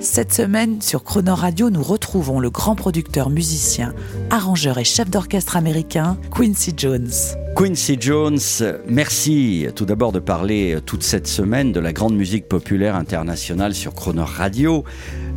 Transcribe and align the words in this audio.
Cette 0.00 0.32
semaine, 0.32 0.80
sur 0.80 1.04
Croner 1.04 1.30
Radio, 1.30 1.68
nous 1.68 1.82
retrouvons 1.82 2.40
le 2.40 2.48
grand 2.48 2.74
producteur, 2.74 3.28
musicien, 3.28 3.92
arrangeur 4.30 4.78
et 4.78 4.84
chef 4.84 5.10
d'orchestre 5.10 5.58
américain, 5.58 6.16
Quincy 6.34 6.72
Jones. 6.74 7.10
Quincy 7.54 7.98
Jones, 8.00 8.38
merci 8.88 9.66
tout 9.76 9.84
d'abord 9.84 10.12
de 10.12 10.18
parler 10.18 10.78
toute 10.86 11.02
cette 11.02 11.26
semaine 11.26 11.72
de 11.72 11.80
la 11.80 11.92
grande 11.92 12.16
musique 12.16 12.48
populaire 12.48 12.96
internationale 12.96 13.74
sur 13.74 13.92
Croner 13.92 14.24
Radio. 14.24 14.84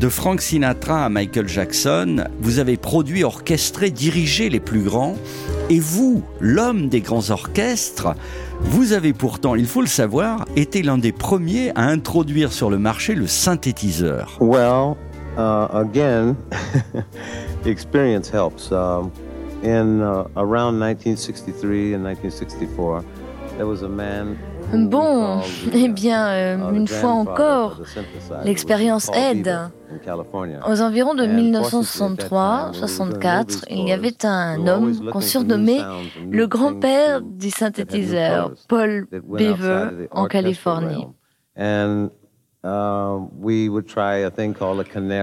De 0.00 0.08
Frank 0.08 0.40
Sinatra 0.40 1.04
à 1.04 1.08
Michael 1.10 1.48
Jackson, 1.48 2.24
vous 2.40 2.58
avez 2.58 2.78
produit, 2.78 3.24
orchestré, 3.24 3.90
dirigé 3.90 4.48
les 4.48 4.60
plus 4.60 4.80
grands. 4.80 5.16
Et 5.68 5.80
vous, 5.80 6.22
l'homme 6.40 6.88
des 6.88 7.02
grands 7.02 7.30
orchestres, 7.30 8.14
vous 8.60 8.92
avez 8.92 9.12
pourtant, 9.12 9.54
il 9.54 9.66
faut 9.66 9.80
le 9.80 9.86
savoir, 9.86 10.44
été 10.56 10.82
l'un 10.82 10.98
des 10.98 11.12
premiers 11.12 11.70
à 11.74 11.82
introduire 11.82 12.52
sur 12.52 12.70
le 12.70 12.78
marché 12.78 13.14
le 13.14 13.26
synthétiseur. 13.26 14.38
Well, 14.40 14.96
uh, 15.36 15.68
again, 15.72 16.36
experience 17.66 18.30
helps. 18.32 18.72
Um, 18.72 19.10
in 19.62 20.00
uh, 20.00 20.24
around 20.36 20.78
1963 20.78 21.94
and 21.94 22.04
1964, 22.04 23.04
there 23.56 23.66
was 23.66 23.82
a 23.82 23.88
man. 23.88 24.36
Bon, 24.72 25.40
eh 25.72 25.88
bien, 25.88 26.28
euh, 26.28 26.56
uh, 26.56 26.76
une 26.76 26.88
fois 26.88 27.10
encore, 27.10 27.80
l'expérience 28.44 29.10
aide. 29.14 29.56
Aux 30.68 30.82
environs 30.82 31.14
de 31.14 31.24
And 31.24 31.62
fortunately, 31.64 32.02
at 32.02 32.12
that 32.12 32.28
time, 32.28 32.44
when 32.44 32.44
we 32.56 32.60
were 32.68 32.72
1963-64, 32.72 33.46
doing 33.46 33.60
il 33.70 33.88
y 33.88 33.92
avait 33.92 34.24
un 34.24 34.66
homme 34.66 35.10
qu'on 35.10 35.20
surnommait 35.20 35.80
le 36.28 36.46
grand-père 36.46 37.22
du 37.22 37.50
synthétiseur, 37.50 38.52
Paul 38.68 39.06
Beaver, 39.10 40.08
en 40.10 40.26
Californie. 40.26 41.06
uh. 41.58 42.08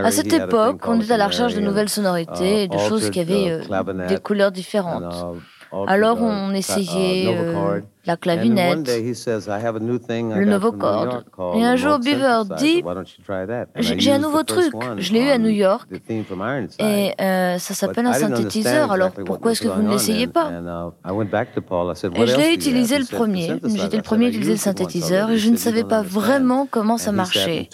À 0.04 0.12
cette 0.12 0.32
époque, 0.32 0.82
on 0.88 1.02
était 1.02 1.12
à 1.12 1.18
la 1.18 1.28
recherche 1.28 1.56
de 1.56 1.60
nouvelles 1.60 1.86
and, 1.86 1.90
sonorités 1.90 2.64
et 2.64 2.68
de 2.70 2.78
uh, 2.78 2.80
choses 2.80 3.10
qui 3.10 3.20
avaient 3.20 3.52
euh, 3.52 3.62
uh, 3.62 3.66
clavinet 3.66 4.08
des 4.08 4.18
couleurs 4.18 4.52
différentes. 4.52 5.14
uh, 5.74 5.84
Alors 5.88 6.20
uh, 6.20 6.24
on 6.24 6.54
essayait 6.54 7.26
uh, 7.26 7.38
euh. 7.38 7.82
La 8.06 8.18
clavinette, 8.18 8.84
day 8.84 9.02
he 9.10 9.16
says, 9.16 9.48
"I 9.48 9.64
have 9.66 9.76
a 9.76 9.80
new 9.80 9.98
thing 9.98 10.32
I 10.32 10.40
le. 10.40 10.46
York 11.06 11.26
called 11.36 11.58
Et 11.58 11.64
un 11.64 11.76
jour, 11.76 12.00
Beaver 12.00 12.42
dit, 12.58 12.82
Why 12.84 12.94
don't 12.94 13.06
you 13.18 13.24
try 13.26 13.48
that?" 13.48 13.68
And 13.76 13.82
I 13.82 14.00
J'ai 14.00 14.12
un 14.12 14.20
nouveau 14.20 14.44
truc, 14.44 14.74
je 14.98 15.14
l'ai 15.14 15.22
eu 15.22 15.30
à 15.30 15.38
New 15.38 15.50
York. 15.50 15.88
Et 16.80 17.14
euh, 17.22 17.58
ça 17.58 17.74
s'appelle 17.74 18.06
un 18.06 18.14
synthétiseur, 18.14 18.92
alors 18.92 19.12
pourquoi 19.12 19.52
est-ce 19.52 19.62
que 19.62 19.68
vous 19.68 19.82
ne 19.82 19.92
l'essayez 19.92 20.28
pas? 20.28 20.52
Uh, 20.52 20.92
Et 21.06 22.20
"What 22.20 22.26
je 22.28 22.38
l'ai 22.38 22.54
utilisé 22.54 22.96
have?" 22.96 23.00
le 23.00 23.06
He 23.06 23.08
said, 23.08 23.12
"The 23.12 23.16
premier. 23.16 23.48
synthesizer." 23.48 23.82
J'étais 23.82 23.98
le 23.98 24.04
premier 24.04 24.26
à 24.26 24.30
said, 24.30 24.34
"I 24.34 24.38
utiliser 24.38 24.52
le 24.52 24.58
synthétiseur 24.58 25.24
already." 25.24 25.36
et 25.36 25.38
je 25.40 25.50
ne 25.52 25.56
savais 25.56 25.80
"You 25.82 25.88
pas 25.88 26.02
don't 26.02 26.06
understand." 26.08 26.22
vraiment 26.22 26.68
comment 26.70 26.98
ça 26.98 27.12
marchait. 27.12 27.70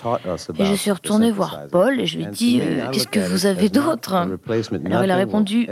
Et 0.57 0.65
je 0.65 0.73
suis 0.75 0.91
retourné 0.91 1.31
voir. 1.31 1.59
Paul 1.71 1.99
et 1.99 2.05
je 2.05 2.17
lui 2.17 2.25
ai 2.25 2.27
dit 2.27 2.61
euh, 2.61 2.89
Qu'est-ce 2.91 3.07
que 3.07 3.19
vous 3.19 3.45
avez 3.45 3.69
d'autre? 3.69 4.13
Alors 4.13 5.03
il 5.03 5.11
a 5.11 5.15
répondu 5.15 5.67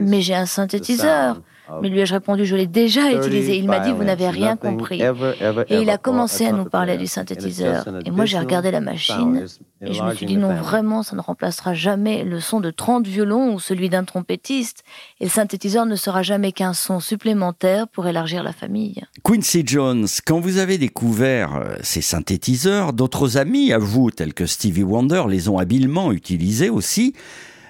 Mais 0.00 0.20
j'ai 0.20 0.34
un 0.34 0.46
synthétiseur. 0.46 1.40
Of 1.68 1.82
Mais 1.82 1.88
lui 1.88 2.00
ai-je 2.00 2.14
répondu 2.14 2.44
Je 2.44 2.56
l'ai 2.56 2.66
déjà 2.66 3.10
30 3.10 3.14
utilisé. 3.14 3.56
Il 3.56 3.66
m'a 3.66 3.80
dit 3.80 3.92
Vous 3.92 4.04
n'avez 4.04 4.28
rien 4.28 4.56
compris. 4.56 5.02
Et 5.02 5.80
il 5.80 5.90
a 5.90 5.98
commencé 5.98 6.46
à 6.46 6.52
nous 6.52 6.64
parler 6.64 6.96
du 6.96 7.06
synthétiseur. 7.06 7.84
Et 8.04 8.10
moi 8.10 8.24
j'ai 8.24 8.38
regardé 8.38 8.70
la 8.70 8.80
machine 8.80 9.46
et 9.82 9.92
je 9.92 10.02
me 10.02 10.14
suis 10.14 10.24
dit 10.24 10.36
the 10.36 10.38
non, 10.38 10.54
vraiment, 10.54 11.02
ça 11.02 11.16
ne 11.16 11.20
remplacera 11.20 11.74
jamais 11.74 12.24
le 12.24 12.40
son 12.40 12.60
de 12.60 12.70
30 12.70 13.06
violons 13.06 13.54
ou 13.54 13.60
celui 13.60 13.90
d'un 13.90 14.04
trompettiste. 14.04 14.84
Et 15.20 15.24
le 15.24 15.30
synthétiseur 15.30 15.84
ne 15.84 15.96
sera 15.96 16.22
jamais 16.22 16.52
qu'un 16.52 16.72
son 16.72 16.98
supplémentaire 16.98 17.86
pour 17.86 18.06
élargir 18.06 18.42
la 18.42 18.52
famille. 18.52 19.02
Quincy 19.22 19.64
Jones, 19.66 20.06
quand 20.26 20.40
vous 20.40 20.56
avez 20.56 20.78
découvert 20.78 21.56
euh, 21.56 21.76
ces 21.82 22.00
synthétiseurs, 22.00 22.94
d'autres 22.94 23.36
amis 23.36 23.72
à 23.72 23.78
vous, 23.78 24.10
tels 24.10 24.32
que 24.32 24.46
Stevie 24.46 24.82
Wonder, 24.82 25.24
les 25.28 25.48
ont 25.50 25.58
habilement 25.58 26.10
utilisés 26.10 26.70
aussi. 26.70 27.14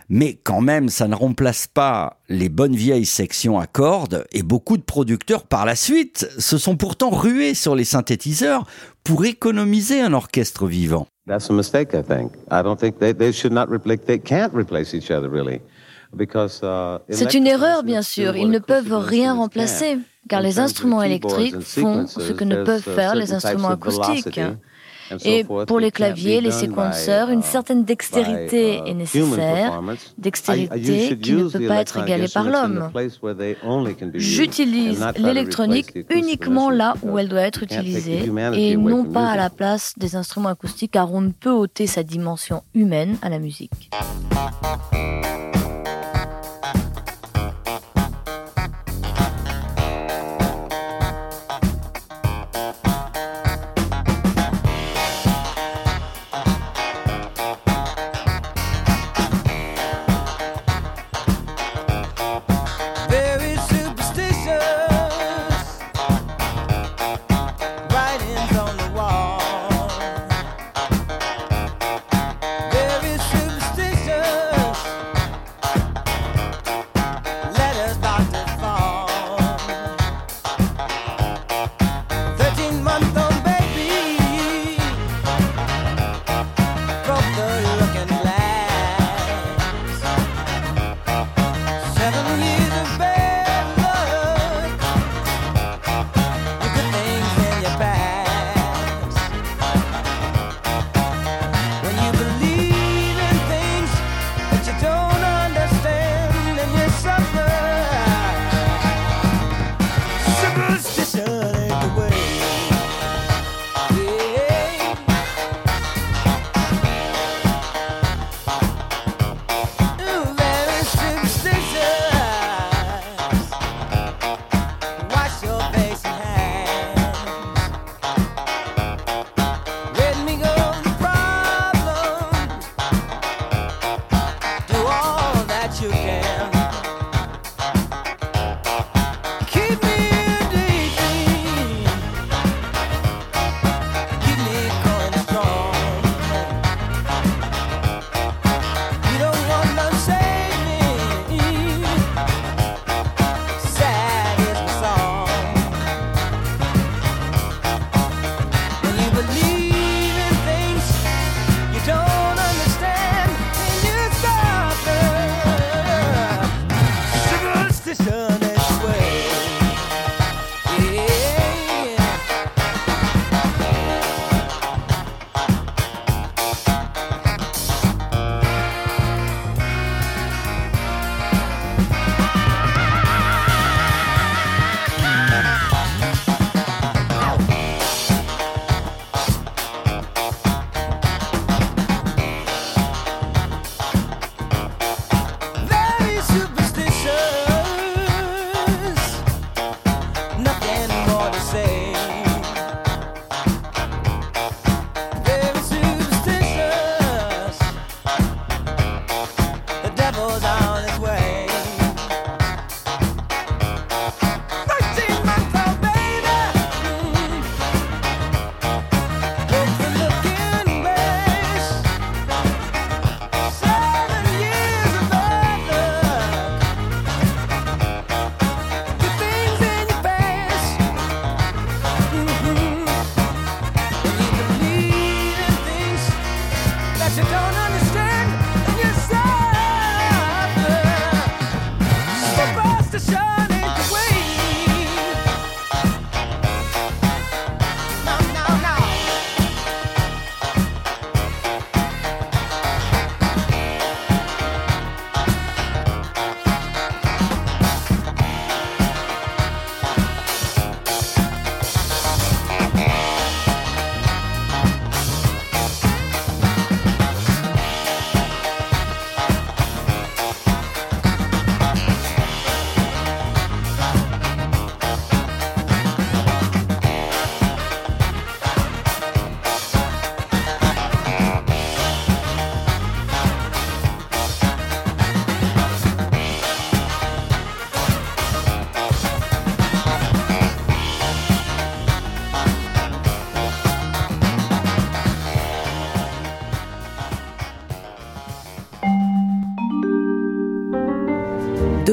Mais 0.09 0.35
quand 0.35 0.61
même, 0.61 0.89
ça 0.89 1.09
ne 1.09 1.15
remplace 1.15 1.67
pas 1.67 2.21
les 2.29 2.49
bonnes 2.49 2.77
vieilles 2.77 3.07
sections 3.07 3.59
à 3.59 3.67
cordes 3.67 4.25
et 4.33 4.43
beaucoup 4.43 4.77
de 4.77 4.83
producteurs 4.83 5.45
par 5.45 5.67
la 5.67 5.75
suite 5.75 6.29
se 6.39 6.59
sont 6.59 6.77
pourtant 6.77 7.11
rués 7.11 7.55
sur 7.55 7.75
les 7.75 7.85
synthétiseurs 7.85 8.67
pour 9.03 9.25
économiser 9.25 10.01
un 10.01 10.13
orchestre 10.13 10.67
vivant. 10.67 11.09
That's 11.27 11.51
a 11.51 11.53
mistake, 11.53 11.89
I 11.93 12.03
think. 12.03 12.33
I 12.53 12.63
don't 12.63 12.79
think 12.79 13.01
they, 13.01 13.13
they 13.13 13.33
should 13.33 13.53
not 13.53 13.67
replace. 13.69 13.99
They 14.07 14.21
can't 14.21 14.53
replace 14.55 14.95
each 14.95 15.11
other 15.11 15.29
really, 15.29 15.61
because. 16.15 16.61
Uh, 16.63 16.99
C'est 17.11 17.35
une 17.35 17.49
erreur, 17.49 17.83
bien 17.83 18.03
sûr. 18.03 18.37
Ils 18.37 18.49
ne 18.49 18.61
peuvent 18.61 18.93
rien 18.93 19.35
remplacer, 19.35 19.95
can't. 19.95 20.03
car 20.29 20.41
les 20.41 20.61
instruments 20.61 21.03
électriques 21.03 21.59
font 21.61 22.07
ce 22.07 22.33
que 22.33 22.45
ne 22.45 22.63
peuvent 22.63 22.87
uh, 22.87 22.95
faire 22.95 23.17
les 23.17 23.33
instruments 23.33 23.71
acoustiques. 23.71 24.39
Et 25.25 25.45
pour 25.45 25.81
les 25.81 25.91
claviers, 25.91 26.41
les 26.41 26.51
séquenceurs, 26.51 27.31
une 27.31 27.41
uh, 27.41 27.45
certaine 27.45 27.85
dextérité 27.85 28.79
uh, 28.79 28.91
est 28.91 28.95
nécessaire, 28.95 29.83
dextérité 30.19 31.17
qui 31.19 31.33
ne 31.33 31.49
peut 31.49 31.67
pas 31.67 31.81
être 31.81 32.03
égalée 32.03 32.29
par 32.33 32.45
l'homme. 32.45 32.91
J'utilise 34.15 35.05
l'électronique 35.17 35.93
uniquement 36.11 36.71
là 36.71 36.95
où 37.03 37.19
elle 37.19 37.29
doit 37.29 37.43
être 37.43 37.63
utilisée 37.63 38.31
et 38.55 38.77
non 38.77 39.05
pas 39.05 39.31
à 39.31 39.37
la 39.37 39.51
place 39.51 39.95
des 39.97 40.17
instruments 40.17 40.49
acoustiques 40.49 40.93
car 40.93 41.13
on 41.13 41.21
ne 41.21 41.33
peut 41.33 41.51
ôter 41.51 41.87
sa 41.87 42.03
dimension 42.03 42.63
humaine 42.75 43.17
à 43.23 43.29
la 43.29 43.39
musique. 43.39 43.91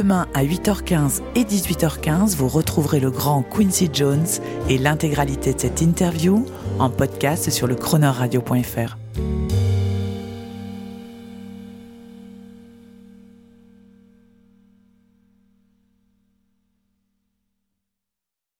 Demain 0.04 0.28
à 0.34 0.44
8h15 0.44 1.22
et 1.36 1.46
18h15, 1.46 2.36
vous 2.36 2.50
retrouverez 2.50 3.00
le 3.00 3.10
grand 3.10 3.42
Quincy 3.42 3.90
Jones 3.94 4.28
et 4.68 4.78
l'intégralité 4.78 5.54
de 5.54 5.60
cette 5.62 5.80
interview 5.80 6.46
en 6.78 6.90
podcast 6.90 7.50
sur 7.50 7.68
le 7.68 7.76
chroneurradio.fr. 7.76 8.98